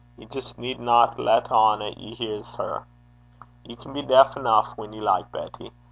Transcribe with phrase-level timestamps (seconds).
[0.17, 2.87] Ye jist needna lat on 'at ye hear her.
[3.65, 5.71] Ye can be deif eneuch when ye like, Betty.